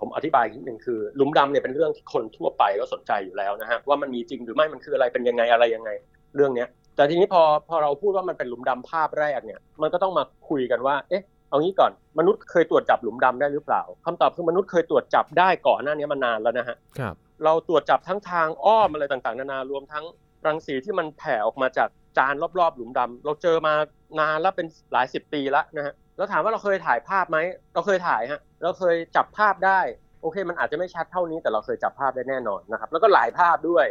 [0.00, 5.90] ผมอธิบายนิดนึงคือหลุมดำเนี่ยเป็นเรื่องที่คนทั่วไปก็สนใจอยู่แล้วนะฮะว่ามันมีจริงหรือไม่มันคืออะไรเป็นยังไงอะไรยังไง
[6.36, 17.14] เรื่องเนี้ย แต่ทีนี้พอพอเราพูดว่ามันเป็นหลุมดำภาพแรกเนี่ยมันก็ต้องมาคุยกันว่าเอ๊ะเอางี้ก่อนมนุษย์เคยตรวจจับหลุมดำได้หรือเปล่าคำตอบคือมนุษย์เคยตรวจจับได้ก่อนหน้านี้มานานแล้วนะฮะครับ
[17.44, 20.04] เราตรวจจับทั้งทางอ้อมอะไรต่างๆ นานารวมทั้ง
[20.46, 21.88] รังสีที่มันแผ่ออกมาจาก
[22.18, 23.74] จานรอบๆ หลุมดำเราเจอมา
[24.20, 27.38] นานแล้วเป็นหลายสิบปีแล้วนะฮะ แล้วถามว่าเราเคยถ่ายภาพไหม
[27.74, 29.80] เราเคยถ่ายฮะ เราเคยจับภาพได้
[30.22, 33.86] โอเค มันอาจจะไม่ชัดเท่านี้ แต่เราเคยจับภาพได้แน่นอนนะครับ แล้วก็หลายภาพด้วย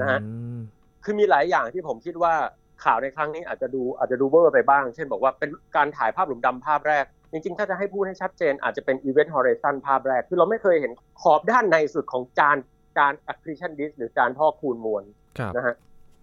[0.00, 0.60] นะฮะอืม
[1.04, 2.34] คือมีหลายอย่างที่ผมคิดว่า
[2.84, 10.92] ข่าวในครั้งนี้อาจจะดูอาจจะดูเวอร์ไปบ้าง เช่นบอกว่าเป็นการถ่ายภาพหลุมดำภาพแรก จริงๆ ถ้าจะให้พูดให้ชัดเจน อาจจะเป็น Event Horizon ภาพแรก คือเราไม่เคยเห็น
[11.22, 12.56] ขอบด้านในสุดของจาน
[12.96, 15.04] จาน accretion disk หรือจานท่อคูณมวล
[15.38, 15.74] ครับนะฮะ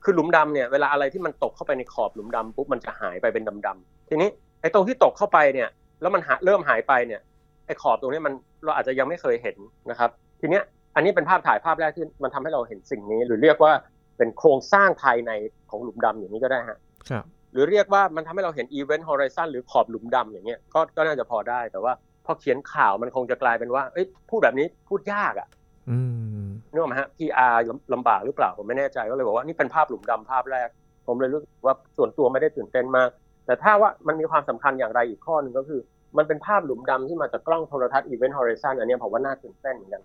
[0.03, 4.29] คือหลุมดำเนี่ยเวลาอะไรที่มันตกเข้าไปในขอบหลุมดำปุ๊บมันจะหายไปเป็นดำๆทีนี้
[4.61, 5.69] ไอ้ตรงที่ตกเข้าไปเนี่ย
[6.01, 7.21] แล้วมันหาเริ่มหายไปเนี่ย
[7.65, 9.57] ไอ้ขอบตรงนี้มันเราอาจจะยังไม่เคยเห็น
[9.89, 10.09] นะครับ
[10.41, 10.63] ทีเนี้ย
[10.95, 13.73] อันนี้เป็นภาพถ่ายภาพแรกที่มันทำให้เราเห็นสิ่งนี้ หรือเรียกว่า
[14.17, 15.31] เป็นโครงสร้างภายใน
[15.69, 16.77] ของหลุมดำอย่างนี้ก็ได้ฮะ
[17.09, 21.93] ครับหรือเรียกว่ามันทำให้เราเห็น Event Horizon หรือขอบหลุมดำอย่างเงี้ยก็ก็น่าจะพอได้แต่ว่า
[22.25, 25.47] พอเขียนข่าวมันคงจะกลายเป็นว่าเอ้ยพูดแบบนี้พูดยากอะ
[25.89, 25.99] อื
[26.43, 30.67] มนึกออกไหมฮะ PR ลำลำบากหรือเปล่าผมไม่แน่ใจก็เลยบอกว่านี่เป็นภาพหลุมดำภาพแรก
[31.07, 33.09] ผมเลยรู้สึกว่าส่วนตัวไม่ได้ตื่นเต้นมาก
[33.49, 35.79] แต่ถ้าว่ามันมีความสำคัญอย่างไรอีกข้อหนึ่งก็คือ
[36.17, 40.03] มันเป็นภาพหลุมดำที่มาจากกล้องโทรทัศน์ Event Horizon อันเนี้ยผมว่าน่าตื่นเต้นเหมือนกัน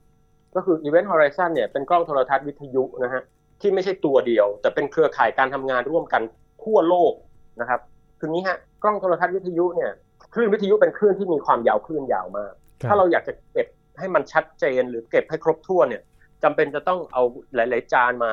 [0.55, 3.23] ก็คือ Event Horizon เนี่ยเป็นกล้องโทรทัศน์วิทยุนะฮะ
[3.61, 6.23] ที่ไม่ใช่ตัวเดียว แต่เป็นเครือข่ายการทำงานร่วมกัน
[6.65, 7.13] ทั่วโลก
[7.61, 7.81] นะครับ
[8.21, 9.91] คืองี้ฮะกล้องโทรทัศน์วิทยุเนี่ย
[10.35, 13.67] คลื่นวิทยุเป็นคลื่นที่มีความยาวคลื่นยาวมากครับถ้าเราอยากจะเก็บ
[13.99, 16.03] ให้มันชัดเจนหรือเก็บให้ครบถ้วนเนี่ย
[16.43, 17.23] จำเป็นจะต้องเอา
[17.55, 18.33] หลาย ๆ จานมา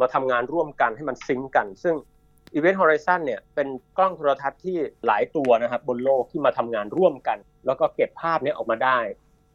[0.00, 1.94] มาทำงานร่วมกันให้มันซิงก์กัน ซึ่ง
[2.56, 8.98] Event Horizon เนี่ยเป็นกล้องโทรทัศน์ที่หลายตัวนะครับบนโลกที่มาทำงานร่วมกัน แล้วก็เก็บภาพเนี้ออกมาได้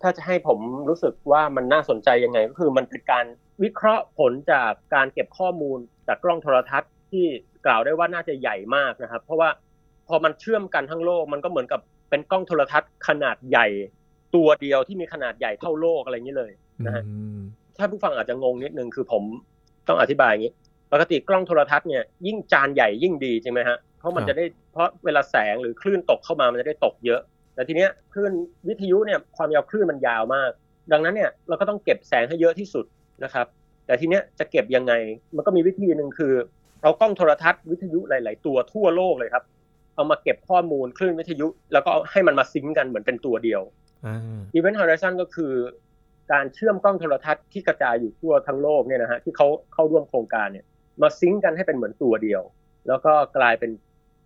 [0.01, 3.25] ถ้าจะให้ผมรู้สึกว่ามันน่าสนใจยังไง ก็คือมันเป็นการ
[3.63, 7.25] วิเคราะห์ผลจากการเก็บข้อมูลจากกล้องโทรทัศน์ที่
[7.65, 9.49] กล่าวได้ว่าน่าจะใหญ่มากนะครับ เพราะว่า
[10.07, 13.67] พอมันเชื่อมกันทั้งโลกมันก็เหมือนกับเป็นกล้องโทรทัศน์ขนาดใหญ่
[14.35, 16.51] ตัวเดียวที่มีขนาดใหญ่เท่าโลกอะไรอย่างนี้เลย
[16.85, 17.39] นะฮะอืม
[17.77, 19.23] ถ้าผู้ฟังอาจจะงงนิดนึงคือผม
[19.87, 20.53] ต้องอธิบายอย่างนี้
[20.91, 27.21] ปกติกล้องโทรทัศน์เนี่ยยิ่งจานใหญ่ยิ่งดีใช่ไหมฮะเพราะมันจะได้เพราะเวลาแสงหรือคลื่นตกเข้ามามันจะได้ตกเยอะ
[27.55, 28.31] แต่ทีเนี้ยคลื่น
[28.67, 30.51] วิทยุเนี่ยความยาวคลื่นมันยาวมาก
[30.91, 32.85] ดังนั้นเนี่ยเราก็ต้องเก็บแสงให้เยอะที่สุด
[33.23, 33.47] นะครับ
[33.85, 34.93] แต่ทีเนี้ยจะเก็บยังไง
[35.35, 36.33] มันก็มีวิธีหนึ่งคือ
[36.81, 39.43] เอากล้องโทรทัศน์วิทยุหลาย ๆ ตัวทั่วโลกเลยครับ
[39.95, 43.61] เอามาเก็บข้อมูลคลื่นวิทยุ แล้วก็เอาให้มันมาซิงก์กันเหมือนเป็นตัวเดียว
[44.05, 45.53] อ่า Event Horizon ก็คือ
[46.31, 50.65] การเชื่อมกล้องโทรทัศน์ที่กระจายอยู่ทั่วทั้งโลกเนี่ยนะฮะที่เขาเข้าร่วมโครงการเนี่ย
[51.01, 52.41] มาซิงก์กันให้เป็นเหมือนตัวเดียว
[52.87, 53.71] แล้วก็กลายเป็น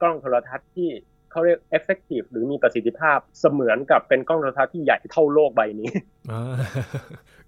[0.02, 0.90] กล้องโทรทัศน์ที่
[1.32, 5.90] เขาเรียก effective หรือมีประสิทธิภาพเสมือนกับเป็นกล้องโทรทัศน์ที่ใหญ่เท่าโลกใบนี้
[6.32, 6.42] อ่า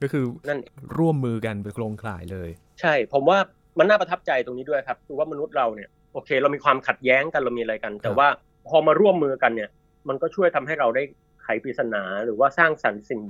[0.02, 0.60] ก็คือนั่น
[1.00, 2.50] ร่วมมือกันเป็นโครงข่ายเลย
[2.82, 3.38] ใช่ ผมว่า
[3.78, 8.28] มันน่าประทับใจตรงนี้ด้วยครับคือว่ามนุษย์เราเนี่ยโอเค เรามีความขัดแย้งกันเรามีอะไรกัน แต่ว่า
[8.68, 9.70] พอมาร่วมมือกันเนี่ย
[10.08, 11.04] มันก็ช่วยทำให้เราได้
[11.42, 13.22] ไขปริศนาหรือว่าสร้างสรรค์สิ่ง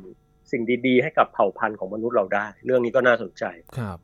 [0.52, 3.44] สิ่งดี ๆ ให้กับเผ่าพันธุ์ของมนุษย์เราได้ เรื่องนี้ก็น่าสนใจ
[3.78, 3.98] ครับ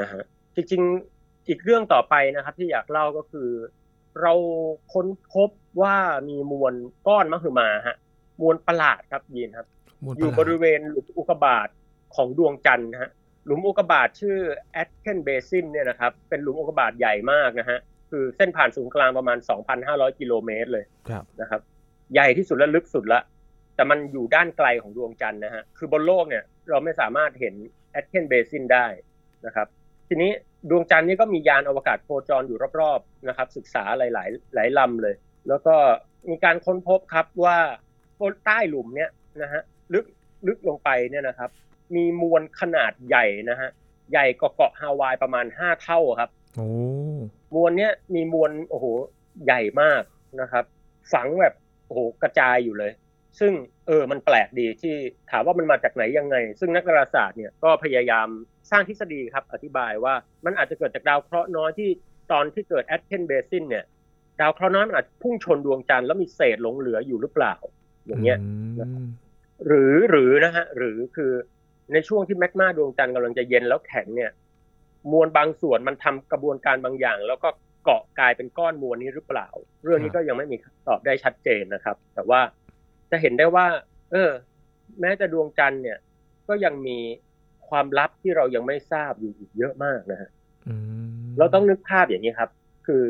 [0.00, 0.22] นะฮะ
[0.56, 3.48] จริงๆ อีกเรื่องต่อไปนะครับ ที่อยากเล่าก็คือ
[4.20, 4.32] เรา
[4.92, 5.50] ค้นพบ
[5.82, 5.96] ว่า
[6.28, 6.74] มีมวล
[7.06, 7.96] ก้อนมหึมาฮะ
[8.40, 9.66] มวลประหลาดครับยินครับ
[10.18, 11.68] อยู่บริเวณหลุมอุกกาบาต
[12.16, 13.10] ของดวงจันทร์ฮะ
[13.46, 14.36] หลุมอุกกาบาตชื่อ
[14.72, 17.78] แอตเคนเบซินเนี่ยนะครับเป็นหลุมอุกกาบาตใหญ่มากนะฮะ
[18.10, 19.38] คือเส้นผ่านศูนย์กลางประมาณ
[19.78, 20.84] 2,500 กิโลเมตรเลย
[21.40, 21.60] นะครับ
[22.14, 23.20] ใหญ่ที่สุดและลึกสุดละ
[23.74, 27.54] แต่มันอยู่ด้านไกลของดวงจันทร์นะฮะ คือบนโลกเนี่ยเราไม่สามารถเห็น
[27.90, 28.86] แอตเคนเบซินได้
[29.46, 29.66] นะครับ
[30.08, 30.30] ทีนี้
[30.70, 35.14] ดวงจันทร์นี่ก็มียานอวกาศโคจรอยู่รอบๆนะครับ ศึกษาหลายๆหลายลำเลย
[35.48, 35.74] แล้วก็
[36.28, 37.58] มีการค้นพบครับว่า
[38.46, 39.10] ใต้หลุมเนี่ย
[39.42, 39.62] นะฮะ
[39.94, 40.04] ลึก
[40.46, 41.50] ลึกลงไปเนี่ยนะครับ
[41.94, 43.70] มีมวลขนาดใหญ่นะฮะ
[44.12, 46.66] ใหญ่กว่าเกาะฮาวายประมาณห้าเท่าครับโอ้
[47.54, 48.86] มวลเนี้ยมีมวลโอ้โห
[49.44, 50.02] ใหญ่มาก
[50.40, 50.64] นะครับ
[51.12, 51.54] ฝังแบบ
[51.86, 52.92] โอ้โหกระจายอยู่เลย
[53.40, 53.52] ซึ่ง
[53.86, 54.94] เออมันแปลกดีที่
[55.30, 58.28] ถามว่ามันมาจากไหนยังไง ซึ่งนักดาราศาสตร์เนี่ยก็พยายาม
[58.70, 60.14] สร้างทฤษฎีครับอธิบายว่า
[60.44, 61.90] มันอาจจะเกิดจากดาวเคราะห์น้อยที่
[62.32, 63.84] ตอนที่เกิด Aitken basin เนี่ย
[64.40, 67.54] ดาวเคราะห์น้อยมันอาจพุ่งชนดวงจันทร์แล้วมีเศษหลงเหลืออยู่หรือเปล่า
[68.06, 68.38] อย่างเงี้ย
[69.66, 71.32] หรือหรือนะฮะหรือคือ
[71.92, 74.30] ในช่วงที่แมกมาดวงจันทร์กำลังจะเย็นแล้วแข็งเนี่ย
[75.12, 77.48] มวลบางส่วนมันทำกระบวนการบางอย่าง แล้วก็
[77.84, 79.48] เกาะกลายเป็นก้อนมวลนี้หรือเปล่า
[79.84, 80.56] เรื่องนี้ก็ยังไม่มี
[80.88, 82.40] ตอบได้ชัดเจนนะครับ แต่ว่า
[83.12, 83.66] จะเห็นได้ว่า
[84.12, 84.30] เออ
[85.00, 85.98] แม้แต่ดวงจันทร์เนี่ย
[86.48, 86.98] ก็ยังมี
[87.68, 90.30] ความลับที่เรายังไม่ทราบอยู่อีกเยอะมากนะฮะ
[91.38, 92.50] เราต้องนึกภาพอย่างนี้ครับ
[92.86, 93.06] คือ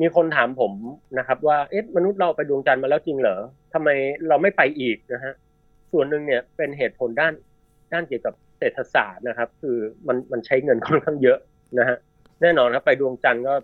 [0.00, 0.72] มีคนถามผม
[1.18, 3.38] นะครับ ว่าเอ๊ะมนุษย์เราไปดวงจันทร์มาแล้วจริงเหรอ
[3.74, 3.88] ทำไม
[4.28, 5.32] เราไม่ไปอีกนะฮะ
[5.92, 7.32] ส่วนหนึ่งเนี่ยเป็นเหตุผลด้าน
[7.92, 11.38] ด้านเกี่ยวกับเศรษฐศาสตร์นะครับ คือมันมันใช้เงินค่อนข้างเยอะ
[11.78, 11.96] นะฮะ
[12.42, 13.54] แน่นอนครับไปดวงจันทร์ก็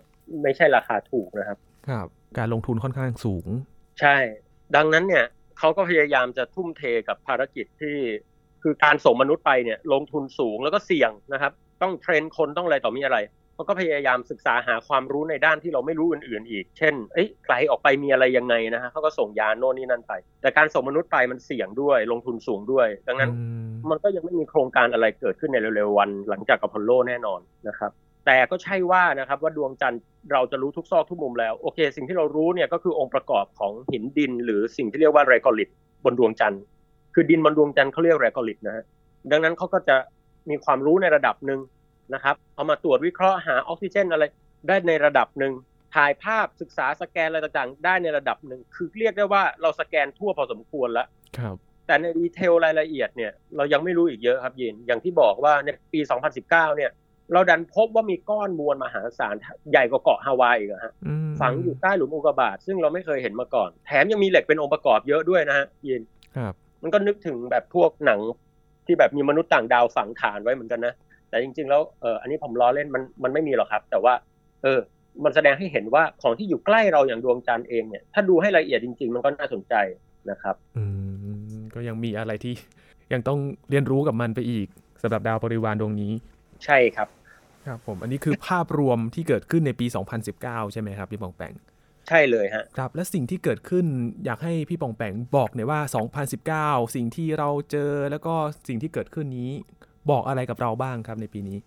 [0.43, 1.57] ไม่ใช่ราคาถูกนะครับ
[1.89, 3.47] ครับ การลงทุนค่อนข้างสูง
[4.01, 4.17] ใช่
[4.75, 5.25] ดังนั้นเนี่ย
[5.59, 7.95] เขาก็พยายามจะทุ่มเทกับภารกิจที่
[8.63, 13.19] คือการส่งมนุษย์ไปเนี่ยลงทุนสูงแล้วก็เสี่ยงนะครับ ต้องเทรนคนต้องอะไรต่อมีอะไร
[13.55, 23.31] เขาก็พยายามศึกษาหาความรู้ในด้านที่เราไม่รู้อื่นๆ อีก เช่นเอ้ยไกลออกไปมีอะไรยังไงนะฮะเขาก็ส่งยานโน่นนี่นั่นไป แต่การส่งมนุษย์ไปมันเสี่ยงด้วย ลงทุนสูงด้วย ดังนั้น
[23.89, 27.91] มันก็ยังไม่มีโครงการอะไรเกิดขึ้นในเร็วๆวัน หลังจากอพอลโลแน่นอนนะครับ
[28.31, 35.69] แต่ก็ใช่ว่านะครับว่าดวงจันทร์เราจะรู้ทุกซอกทุกมุมแล้วโอเค สิ่งที่เรารู้เนี่ยก็คือองค์ประกอบของหินดิน หรือสิ่งที่เรียกว่า regolith
[36.05, 36.61] บนดวงจันทร์
[37.13, 38.83] คือดินบนดวงจันทร์เขาเรียก regolith นะฮะ
[39.31, 39.95] ดังนั้นเขาก็จะ
[40.49, 41.59] มีความรู้ในระดับหนึ่ง
[42.13, 44.23] นะครับเอามาตรวจวิเคราะห์หาออกซิเจนอะไร
[44.67, 45.53] ได้ในระดับหนึ่ง
[45.95, 51.55] ถ่ายภาพศึกษาสแกนอะไรต่างๆ ได้ในระดับหนึ่งคือเรียกได้ว่าเราสแกนทั่วพอสมควรแล้วครับ
[51.87, 55.99] แต่ในดีเทลรายละเอียดเนี่ยเรายังไม่รู้อีกเยอะครับยินอย่างที่บอกว่าในปี
[56.39, 56.91] 2019 เนี่ย
[57.33, 59.35] เราดันพบว่ามีก้อนมวลมหาศาล
[59.71, 60.93] ใหญ่กว่าเกาะฮาวายอีกฮะ
[61.41, 66.01] ฝังอยู่ใต้หลุมอุกกาบาตซึ่งเราไม่เคยเห็นมาก่อน แถมยังมีเหล็กเป็นองค์ประกอบเยอะด้วยนะฮะยิน
[66.37, 68.19] ครับมันก็นึกถึงแบบพวกหนัง
[68.85, 70.93] ที่แบบมีมนุษย์ต่างดาวฝังฐานไว้เหมือนกันนะ
[71.29, 74.13] แต่จริง ๆ แล้วเอออันนี้ผมล้อเล่นมันมันไม่มีหรอกครับ แต่ว่า
[74.63, 74.79] เออ
[75.23, 79.75] มันแสดงให้เห็นว่าของที่อยู่ใกล้เราอย่างดวงจันทร์เองเนี่ยถ้าดูให้ละเอียดจริง ๆ มันก็น่าสนใจ
[80.29, 80.83] นะครับ อื
[81.57, 82.53] มก็ยังมีอะไรที่
[83.13, 83.39] ยังต้อง
[83.69, 84.67] เรียนรู้กับมันไปอีก
[85.01, 86.11] สำหรับดาวบริวารดวงนี้
[86.65, 87.07] ใช่ครับ
[87.69, 89.85] ครับผมอันนี้คือภาพรวมที่เกิดขึ้นในปี
[90.29, 91.53] 2019 ใช่ไหมครับพี่ปองแปง
[92.07, 93.85] ใช่เลยฮะครับ และสิ่งที่เกิดขึ้น
[94.25, 95.79] อยากให้พี่ปองแปงบอกหน่อยว่า
[96.77, 98.33] 2019 สิ่งที่เราเจอแล้วก็
[98.67, 99.51] สิ่งที่เกิดขึ้นนี้
[100.11, 101.57] บอกอะไรกับเราบ้างครับในปีนี้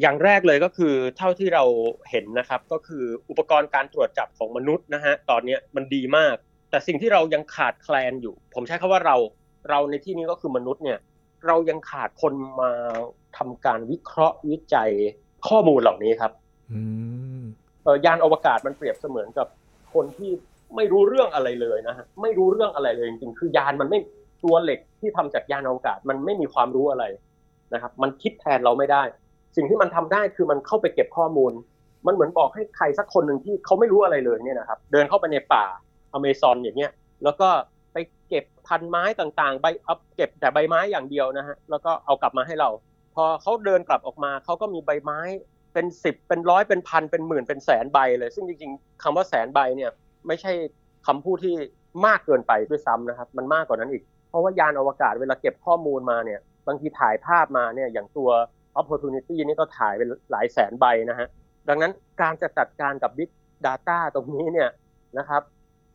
[0.00, 1.64] อย่างแรกเลยก็คือเท่าที่เรา
[2.10, 6.36] เห็นนะครับ ก็คืออุปกรณ์การตรวจจับของมนุษย์นะฮะตอนนี้มันดีมาก
[6.70, 9.16] แต่สิ่งที่เรายังขาดแคลนอยู่ ผมใช้คำว่าเรา
[9.70, 10.98] เราในที่นี้ก็คือมนุษย์เนี่ย
[11.46, 12.72] เรายังขาดคนมา
[13.36, 14.92] ทำการวิเคราะห์วิจัย
[15.48, 16.32] ข้อมูลเหล่านี้ครับ
[17.84, 19.46] เออยานอวกาศมันเปรียบเสมือนกับ
[19.94, 20.30] คนที่
[20.76, 23.98] ไม่รู้เรื่องอะไรเลยนะฮะไม่รู้เรื่องอะไรเลยจริงๆคือยานมันไม่
[24.44, 27.04] ตัวเหล็กที่ทำจากยานอวกาศมันไม่มีความรู้อะไร
[27.74, 29.02] นะครับ มันคิดแทนเราไม่ได้
[29.56, 31.52] สิ่งที่มันทำได้คือมันเข้าไปเก็บข้อมูล
[32.06, 35.64] มันเหมือนบอกให้ใครสักคนหนึ่งที่เขาไม่รู้อะไรเลยเนี่ยนะครับ เดินเข้าไปในป่า
[36.12, 36.92] อเมซอนอย่างเงี้ย
[37.24, 37.48] แล้วก็
[37.92, 37.96] ไป
[38.28, 42.68] เก็บพันไม้ต่างๆใบอัพเก็บแต่ใบไม้อย่างเดียวนะฮะแล้วก็เอากลับมาให้เรา
[43.16, 45.20] พอเขาเดินกลับออกมาเขาก็มีใบไม้
[45.74, 49.90] เป็นสิบเป็นร้อยเป็นพันเป็นหมื่นเป็นแสนใบเลย ซึ่งจริงๆคำว่าแสนใบเนี่ย
[50.26, 50.52] ไม่ใช่
[51.06, 51.54] คำพูดที่
[52.06, 58.30] มากเกินไปด้วยซ้ำนะครับ มันมากกว่านั้นอีก เพราะว่ายานอวกาศเวลาเก็บข้อมูลมาเนี่ยบางทีถ่ายภาพมาเนี่ยอย่างตัว
[58.80, 61.28] opportunity นี่ก็ถ่ายเป็นหลายแสนใบนะฮะ
[61.68, 63.30] ดังนั้นการจะจัดการกับ big
[63.66, 64.70] data ตรงนี้เนี่ย
[65.18, 65.42] นะครับ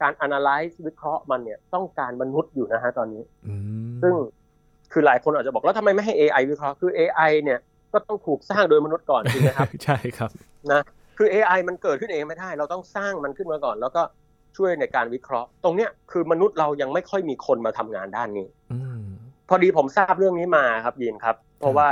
[0.01, 3.23] การ analyze วิเคราะห์มันเนี่ยต้องการมนุษย์อยู่นะฮะตอนนี้
[4.03, 4.15] ซึ่ง
[4.91, 7.59] คือหลายคนอาจจะบอกแล้วทำไมไม่ให้ AI วิเคราะห์คือ AI เนี่ย
[7.93, 10.31] ก็ต้องถูกสร้างโดยมนุษย์ก่อนจริงไหมครับ ใช่ครับ
[10.71, 10.81] นะ
[11.17, 14.01] คือ AI มันเกิดขึ้นเองไม่ได้ เราต้องสร้างมันขึ้นมาก่อน แล้วก็
[14.57, 18.47] ช่วยในการวิเคราะห์ ตรงเนี้ยคือมนุษย์เรายังไม่ค่อยมีคนมาทำงานด้านนี้
[19.49, 21.87] พอดีผมทราบเรื่องนี้มาครับยินครับ เพราะว่า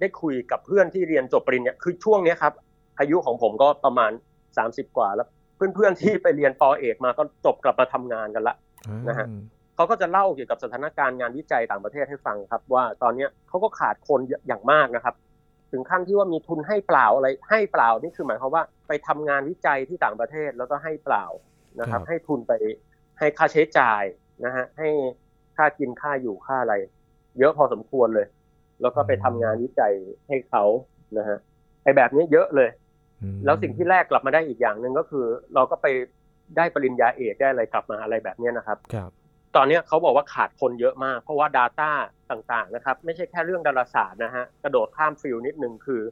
[0.00, 2.52] ได้คุยกับเพื่อนที่เรียนจบปริญญาคือช่วงนี้ครับ
[2.98, 4.10] อายุของผมก็ประมาณ
[4.54, 8.56] 30 กว่าแล้ว เพื่อนๆที่ไปเรียนปอเอกมาก็จบกลับมาทำงานกันละ
[9.08, 9.26] นะฮะ
[9.74, 15.14] เขาก็จะเล่าเกี่ยวกับสถานการณ์งานวิจัยต่างประเทศให้ฟังครับ ว่าตอนเนี้ยเขาก็ขาดคนอย่างมากนะครับ
[15.72, 21.24] ถึงขั้นที่ว่ามีทุนให้เปล่าอะไรให้เปล่านี่คือหมายความว่าไปทำงานวิจัยที่ต่างประเทศแล้วก็ให้เปล่า
[21.80, 22.52] นะครับครับ ให้ทุนไป
[23.18, 24.02] ให้ค่าใช้จ่าย
[24.44, 24.88] นะฮะให้
[25.56, 26.74] ค่ากินค่าอยู่ค่าอะไร
[27.38, 28.26] เยอะพอสมควรเลย
[28.80, 29.92] แล้วก็ไปทำงานวิจัย
[30.28, 30.64] ให้เขา
[31.18, 31.38] นะฮะ
[31.82, 32.68] ไอแบบนี้เยอะเลย
[33.22, 35.86] อืมแล้วสิ่งที่แรกกลับมาได้อีกอย่างหนึ่งก็คือ เราก็ไป
[36.56, 39.10] ได้ปริญญาเอกได้อะไรกลับมาอะไรแบบเนี้ยนะครับครับ
[39.56, 41.90] ตอนเนี้ยเขาบอกว่าขาดคนเยอะมาก เพราะว่า Data
[42.30, 46.02] ต่างๆนะครับไม่ใช่แค่เรื่องดาราศาสตร์นะฮะกระโดดข้ามฟิลนิดนึงคือ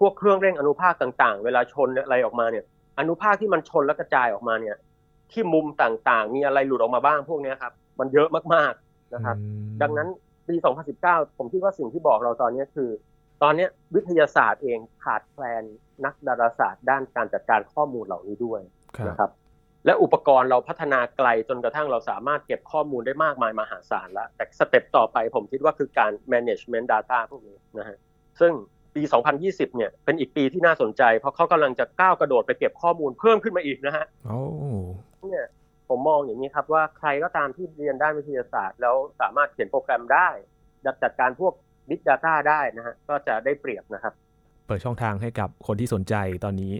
[0.00, 2.64] พวกเครื่องเร่งอนุภาคต่างๆ เวลาชนอะไรออกมาเนี่ย
[2.98, 4.76] อนุภาคที่มันชนแล้วกระจายออกมาเนี่ย
[5.32, 10.08] ที่มุมต่างๆ มีอะไรหลุดออกมาบ้างพวกเนี้ยครับ มันเยอะมากๆนะครับอืมดังนั้น
[10.48, 10.54] ปี
[10.96, 12.90] 2019 ผมคิดว่าสิ่งที่บอกเราตอนเนี้ยคือ
[13.42, 15.62] ตอนเนี้ยวิทยาศาสตร์เองขาดแคลน
[16.04, 18.60] นักดาราศาสตร์ ด้านการจัดการข้อมูลเหล่านี้ด้วย
[18.96, 19.30] ครับนะครับ
[19.88, 27.96] และอุปกรณ์เราพัฒนาไกลจนกระทั่งเราสามารถเก็บข้อมูลได้มากมายมหาศาลแล้ว แต่สเต็ปต่อไปผมคิดว่าคือการ management data พวกนี้นะฮะ
[28.40, 28.52] ซึ่ง
[28.94, 29.02] ปี
[29.40, 34.40] 2020 เนี่ยเป็นอีกปีที่น่าสนใจ เพราะเขากำลังจะก้าวกระโดดไปเก็บข้อมูลเพิ่มขึ้นมาอีกนะฮะโอ้
[35.26, 35.46] เนี่ย
[35.88, 40.28] ผมมองอย่างนี้ครับว่าใครก็ตามที่เรียนด้านวิทยาศาสตร์ แล้วสามารถเขียนโปรแกรมได้
[40.84, 41.52] จัดจัดการพวก
[41.88, 44.12] Big Data ได้นะฮะก็จะได้เปรียบนะครับ
[44.66, 46.72] เปิดช่องทางให้กับคนที่สนใจตอนนี้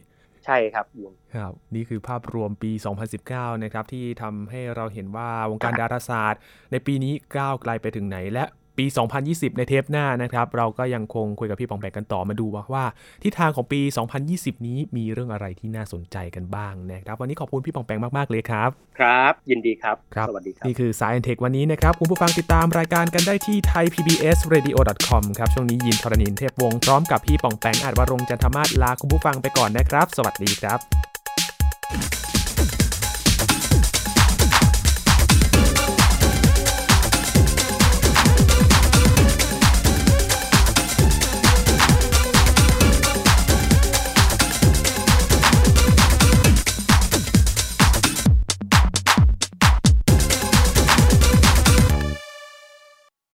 [0.49, 1.03] ใช่ครับย
[1.35, 2.73] ครับ นี่คือภาพรวมปี
[3.17, 6.41] 2019 นะครับที่ทำให้เราเห็นว่าวงการดาราศาสตร์
[6.73, 8.45] ในปีนี้ก้าวไกลไปถึงไหน และ
[8.79, 8.87] ปี
[9.23, 12.85] 2020 ในเทปหน้านะครับ เราก็ยังคงคุยกับพี่ปองแปงกันต่อมาดูว่าว่า
[13.23, 13.81] ทิศทางของปี
[14.25, 30.81] 2020 นี้มีเรื่องอะไรที่น่าสนใจกันบ้างนะครับ วันนี้ขอบคุณพี่ปองแปงมาก ๆ เลยครับ ครับ ยินดีครับครับสวัสดีครับ นี่คือ Science Tech วันนี้นะครับ คุณผู้ฟังติดตามรายการกันได้ที่ thaipbsradio.com ครับช่วงนี้ยินทรณินเทพวงศ์พร้อมกับพี่ปองแปงอาจวรงค์จันทมาศลาคุณผู้ฟังไปก่อนนะครับ สวัสดีครับ